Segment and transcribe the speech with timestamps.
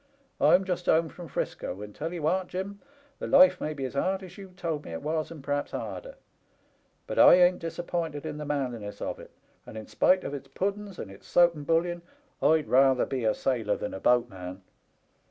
[0.39, 2.81] I'm just home from 'Frisco, and tell *ee what, Jim,
[3.19, 6.15] the life may be as hard as you told me it was, and p'r'aps harder;
[7.05, 9.29] but I ain't disappointed in the manliness of it,
[9.63, 12.01] and, spite of its puddens, and its soap and bullion,
[12.41, 14.63] I'd rather be a sailor than a boatman.